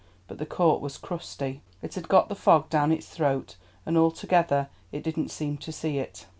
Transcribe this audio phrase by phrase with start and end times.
[0.27, 1.61] But the Court was crusty.
[1.83, 3.55] It had got the fog down its throat,
[3.85, 6.25] and altogether It didn't seem to see it.